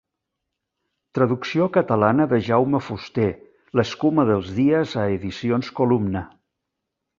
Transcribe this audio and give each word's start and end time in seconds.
Traducció 1.17 1.67
catalana 1.75 2.27
de 2.31 2.39
Jaume 2.47 2.81
Fuster 2.87 3.27
L'escuma 3.81 4.27
dels 4.33 4.51
dies 4.59 4.97
a 5.03 5.07
Edicions 5.21 5.73
Columna. 5.83 6.27